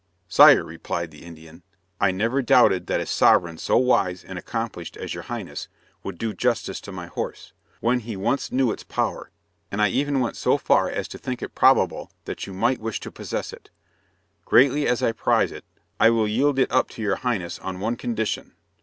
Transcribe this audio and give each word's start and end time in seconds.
"Sire," 0.27 0.63
replied 0.63 1.11
the 1.11 1.23
Indian, 1.23 1.61
"I 1.99 2.09
never 2.09 2.41
doubted 2.41 2.87
that 2.87 2.99
a 2.99 3.05
sovereign 3.05 3.59
so 3.59 3.77
wise 3.77 4.23
and 4.23 4.39
accomplished 4.39 4.97
as 4.97 5.13
your 5.13 5.21
Highness 5.25 5.67
would 6.01 6.17
do 6.17 6.33
justice 6.33 6.81
to 6.81 6.91
my 6.91 7.05
horse, 7.05 7.53
when 7.81 7.99
he 7.99 8.15
once 8.17 8.51
knew 8.51 8.71
its 8.71 8.81
power; 8.83 9.29
and 9.71 9.79
I 9.79 9.89
even 9.89 10.19
went 10.19 10.37
so 10.37 10.57
far 10.57 10.89
as 10.89 11.07
to 11.09 11.19
think 11.19 11.43
it 11.43 11.53
probable 11.53 12.09
that 12.25 12.47
you 12.47 12.53
might 12.55 12.79
wish 12.81 12.99
to 13.01 13.11
possess 13.11 13.53
it. 13.53 13.69
Greatly 14.43 14.87
as 14.87 15.03
I 15.03 15.11
prize 15.11 15.51
it, 15.51 15.65
I 15.99 16.09
will 16.09 16.27
yield 16.27 16.57
it 16.57 16.71
up 16.71 16.89
to 16.89 17.01
your 17.03 17.17
Highness 17.17 17.59
on 17.59 17.79
one 17.79 17.95
condition. 17.95 18.55